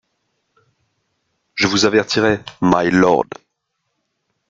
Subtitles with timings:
[1.53, 3.25] Je vous avertirai, mylord.